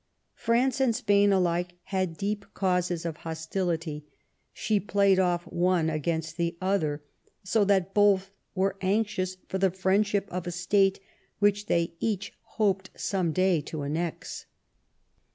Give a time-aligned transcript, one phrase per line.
[0.33, 4.07] France and Spain alike had deep causes of hostility;
[4.51, 7.03] she played off one against the other,
[7.43, 10.99] so that both were anxious for the friendship of a State
[11.37, 14.47] which they each hoped some day to annex.